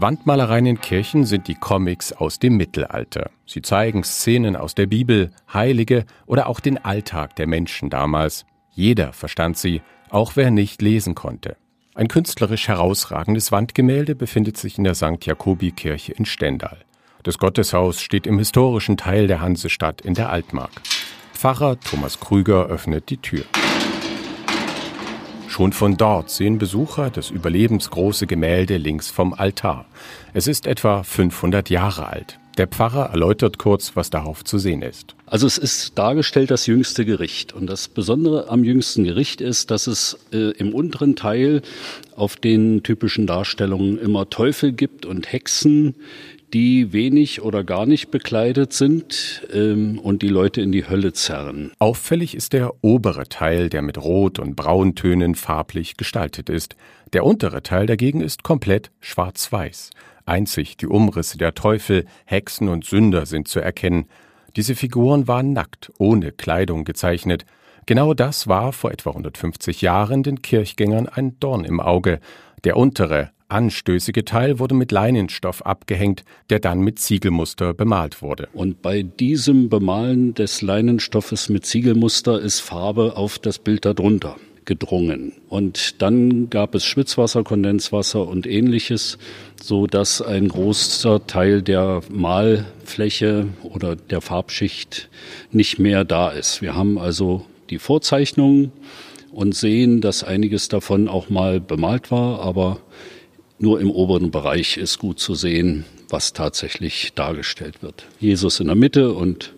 [0.00, 3.30] Wandmalereien in Kirchen sind die Comics aus dem Mittelalter.
[3.44, 8.46] Sie zeigen Szenen aus der Bibel, Heilige oder auch den Alltag der Menschen damals.
[8.70, 11.56] Jeder verstand sie, auch wer nicht lesen konnte.
[11.94, 15.26] Ein künstlerisch herausragendes Wandgemälde befindet sich in der St.
[15.26, 16.78] Jakobi-Kirche in Stendal.
[17.22, 20.70] Das Gotteshaus steht im historischen Teil der Hansestadt in der Altmark.
[21.34, 23.44] Pfarrer Thomas Krüger öffnet die Tür.
[25.50, 29.84] Schon von dort sehen Besucher das überlebensgroße Gemälde links vom Altar.
[30.32, 32.38] Es ist etwa 500 Jahre alt.
[32.56, 35.16] Der Pfarrer erläutert kurz, was darauf zu sehen ist.
[35.26, 37.52] Also es ist dargestellt das jüngste Gericht.
[37.52, 41.62] Und das Besondere am jüngsten Gericht ist, dass es äh, im unteren Teil
[42.14, 45.96] auf den typischen Darstellungen immer Teufel gibt und Hexen,
[46.52, 51.72] die wenig oder gar nicht bekleidet sind ähm, und die Leute in die Hölle zerren.
[51.78, 56.76] Auffällig ist der obere Teil, der mit Rot- und Brauntönen farblich gestaltet ist.
[57.12, 59.90] Der untere Teil dagegen ist komplett schwarz-weiß.
[60.26, 64.06] Einzig die Umrisse der Teufel, Hexen und Sünder sind zu erkennen.
[64.56, 67.44] Diese Figuren waren nackt, ohne Kleidung gezeichnet.
[67.86, 72.20] Genau das war vor etwa 150 Jahren den Kirchgängern ein Dorn im Auge.
[72.64, 78.48] Der untere, anstößige Teil wurde mit Leinenstoff abgehängt, der dann mit Ziegelmuster bemalt wurde.
[78.52, 85.32] Und bei diesem Bemalen des Leinenstoffes mit Ziegelmuster ist Farbe auf das Bild darunter gedrungen.
[85.48, 89.18] Und dann gab es Schwitzwasser, Kondenswasser und ähnliches,
[89.60, 95.08] so dass ein großer Teil der Malfläche oder der Farbschicht
[95.50, 96.62] nicht mehr da ist.
[96.62, 98.70] Wir haben also die Vorzeichnungen
[99.32, 102.80] und sehen, dass einiges davon auch mal bemalt war, aber
[103.60, 108.06] nur im oberen Bereich ist gut zu sehen, was tatsächlich dargestellt wird.
[108.18, 109.52] Jesus in der Mitte und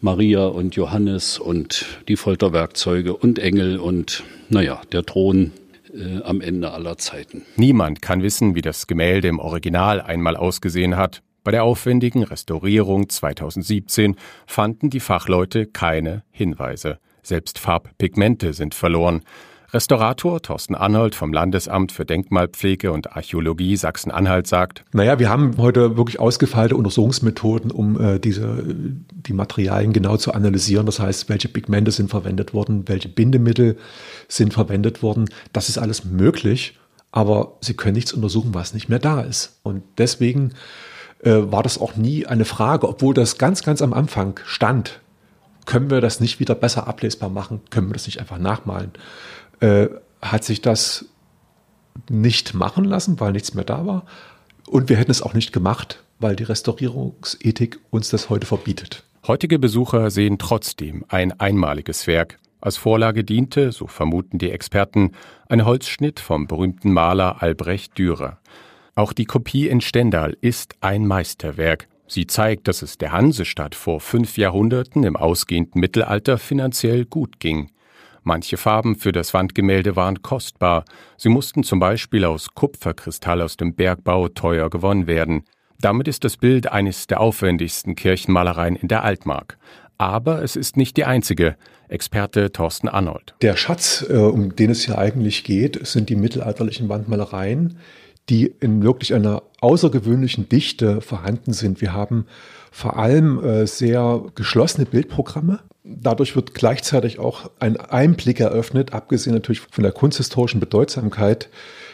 [0.00, 5.52] Maria und Johannes und die Folterwerkzeuge und Engel und, naja, der Thron
[5.94, 7.42] äh, am Ende aller Zeiten.
[7.56, 11.22] Niemand kann wissen, wie das Gemälde im Original einmal ausgesehen hat.
[11.42, 16.98] Bei der aufwendigen Restaurierung 2017 fanden die Fachleute keine Hinweise.
[17.22, 19.22] Selbst Farbpigmente sind verloren.
[19.72, 25.96] Restaurator Thorsten Arnold vom Landesamt für Denkmalpflege und Archäologie Sachsen-Anhalt sagt, naja, wir haben heute
[25.96, 30.86] wirklich ausgefeilte Untersuchungsmethoden, um äh, diese, die Materialien genau zu analysieren.
[30.86, 33.76] Das heißt, welche Pigmente sind verwendet worden, welche Bindemittel
[34.26, 35.26] sind verwendet worden.
[35.52, 36.76] Das ist alles möglich,
[37.12, 39.60] aber Sie können nichts untersuchen, was nicht mehr da ist.
[39.62, 40.52] Und deswegen
[41.22, 45.00] äh, war das auch nie eine Frage, obwohl das ganz, ganz am Anfang stand.
[45.66, 47.60] Können wir das nicht wieder besser ablesbar machen?
[47.70, 48.90] Können wir das nicht einfach nachmalen?
[49.60, 49.88] Äh,
[50.22, 51.06] hat sich das
[52.08, 54.04] nicht machen lassen, weil nichts mehr da war.
[54.66, 59.04] Und wir hätten es auch nicht gemacht, weil die Restaurierungsethik uns das heute verbietet.
[59.26, 62.38] Heutige Besucher sehen trotzdem ein einmaliges Werk.
[62.60, 65.12] Als Vorlage diente, so vermuten die Experten,
[65.48, 68.38] ein Holzschnitt vom berühmten Maler Albrecht Dürer.
[68.94, 71.88] Auch die Kopie in Stendal ist ein Meisterwerk.
[72.06, 77.70] Sie zeigt, dass es der Hansestadt vor fünf Jahrhunderten im ausgehenden Mittelalter finanziell gut ging.
[78.22, 80.84] Manche Farben für das Wandgemälde waren kostbar.
[81.16, 85.44] Sie mussten zum Beispiel aus Kupferkristall aus dem Bergbau teuer gewonnen werden.
[85.80, 89.58] Damit ist das Bild eines der aufwendigsten Kirchenmalereien in der Altmark.
[89.96, 91.56] Aber es ist nicht die einzige.
[91.88, 93.34] Experte Thorsten Arnold.
[93.42, 97.78] Der Schatz, äh, um den es hier eigentlich geht, sind die mittelalterlichen Wandmalereien,
[98.28, 101.80] die in wirklich einer außergewöhnlichen Dichte vorhanden sind.
[101.80, 102.26] Wir haben
[102.70, 105.60] vor allem äh, sehr geschlossene Bildprogramme,
[106.00, 111.48] Dadurch wird gleichzeitig auch ein Einblick eröffnet, abgesehen natürlich von der kunsthistorischen Bedeutsamkeit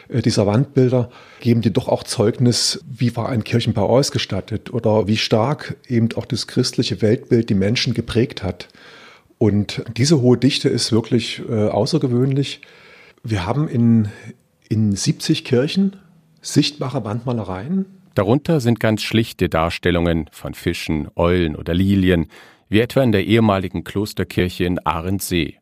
[0.09, 5.17] äh, dieser Wandbilder, geben die doch auch Zeugnis, wie war ein Kirchenbau ausgestattet oder wie
[5.17, 8.69] stark eben auch das christliche Weltbild die Menschen geprägt hat.
[9.39, 12.63] Und diese hohe Dichte ist wirklich äh, außergewöhnlich.
[13.23, 14.09] Wir haben in,
[14.69, 15.97] in 70 Kirchen
[16.41, 17.87] sichtbare Wandmalereien.
[18.15, 22.29] Darunter sind ganz schlichte Darstellungen von Fischen, Eulen oder Lilien,
[22.69, 25.57] wie etwa in der ehemaligen Klosterkirche in Ahrensee,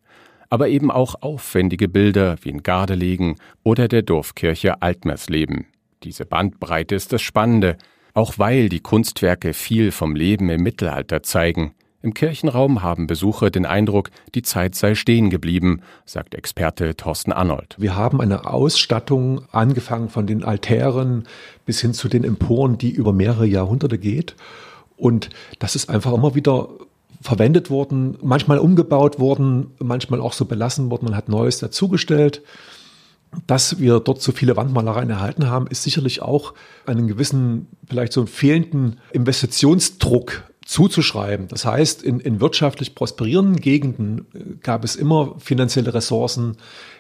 [0.51, 5.67] aber eben auch aufwendige Bilder wie in Gardelegen oder der Dorfkirche Altmersleben.
[6.03, 7.77] Diese Bandbreite ist das Spannende,
[8.13, 11.75] auch weil die Kunstwerke viel vom Leben im Mittelalter zeigen.
[12.05, 17.77] Im Kirchenraum haben Besucher den Eindruck, die Zeit sei stehen geblieben, sagt Experte Thorsten Arnold.
[17.79, 21.25] Wir haben eine Ausstattung, angefangen von den Altären
[21.65, 24.37] bis hin zu den Emporen, die über mehrere Jahrhunderte geht.
[24.99, 25.31] Und
[25.61, 26.69] das ist einfach immer wieder
[27.21, 31.07] verwendet worden, manchmal umgebaut worden, manchmal auch so belassen worden.
[31.07, 32.43] Man hat Neues dazugestellt.
[33.49, 36.55] Dass wir dort so viele Wandmalereien erhalten haben, ist sicherlich auch
[36.87, 41.49] einen gewissen, vielleicht so einen fehlenden Investitionsdruck zuzuschreiben.
[41.49, 46.57] Das heißt, in, in wirtschaftlich prosperierenden Gegenden äh, gab es immer finanzielle Ressourcen.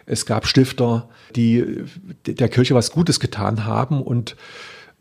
[0.06, 1.84] Es gab Stifter, die
[2.26, 4.36] der Kirche was Gutes getan haben und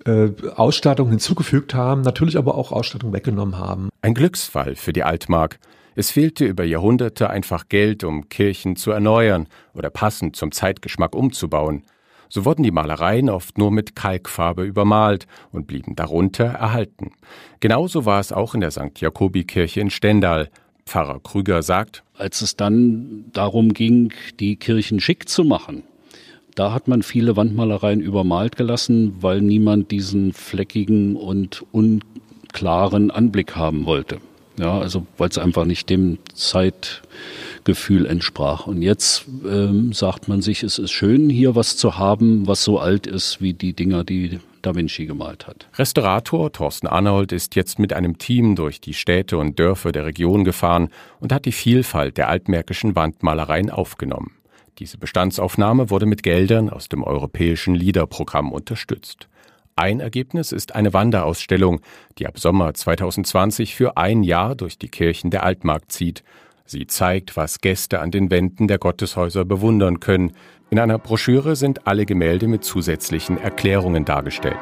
[0.05, 3.89] äh, Ausstattung hinzugefügt haben, natürlich aber auch Ausstattung weggenommen haben.
[4.01, 5.59] Ein Glücksfall für die Altmark.
[5.95, 11.83] Es fehlte über Jahrhunderte einfach Geld, um Kirchen zu erneuern oder passend zum Zeitgeschmack umzubauen.
[12.29, 17.11] So wurden die Malereien oft nur mit Kalkfarbe übermalt und blieben darunter erhalten.
[17.59, 18.99] Genauso war es auch in der St.
[18.99, 20.49] Jakobi-Kirche in Stendal.
[20.87, 25.83] Pfarrer Krüger sagt, als es dann darum ging, die Kirchen schick zu machen,
[26.55, 33.85] da hat man viele Wandmalereien übermalt gelassen, weil niemand diesen fleckigen und unklaren Anblick haben
[33.85, 34.19] wollte.
[34.57, 38.67] Ja, also weil es einfach nicht dem Zeitgefühl entsprach.
[38.67, 42.77] Und jetzt ähm, sagt man sich, es ist schön, hier was zu haben, was so
[42.77, 45.67] alt ist wie die Dinger, die Da Vinci gemalt hat.
[45.75, 50.43] Restaurator Thorsten Arnold ist jetzt mit einem Team durch die Städte und Dörfer der Region
[50.43, 50.89] gefahren
[51.19, 54.33] und hat die Vielfalt der altmärkischen Wandmalereien aufgenommen.
[54.79, 59.29] Diese Bestandsaufnahme wurde mit Geldern aus dem europäischen LIDER-Programm unterstützt.
[59.75, 61.81] Ein Ergebnis ist eine Wanderausstellung,
[62.17, 66.23] die ab Sommer 2020 für ein Jahr durch die Kirchen der Altmark zieht.
[66.65, 70.33] Sie zeigt, was Gäste an den Wänden der Gotteshäuser bewundern können.
[70.69, 74.59] In einer Broschüre sind alle Gemälde mit zusätzlichen Erklärungen dargestellt.